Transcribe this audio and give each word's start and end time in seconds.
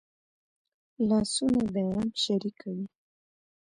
لاسونه 1.07 1.61
د 1.73 1.75
غم 1.91 2.09
شریکه 2.23 2.67
وي 2.75 2.87